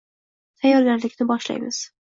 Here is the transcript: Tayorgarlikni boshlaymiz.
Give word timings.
Tayorgarlikni 0.63 1.31
boshlaymiz. 1.35 1.85